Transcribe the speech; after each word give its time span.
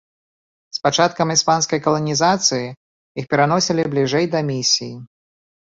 З 0.77 0.79
пачаткам 0.85 1.33
іспанскай 1.33 1.83
каланізацыі 1.87 2.71
іх 3.23 3.29
пераносілі 3.35 3.87
бліжэй 3.93 4.25
да 4.33 4.39
місій. 4.53 4.93